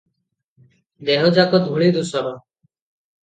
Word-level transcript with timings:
ଦେହଯାକ 1.09 1.59
ଧୂଳିଧୂସର। 1.67 2.31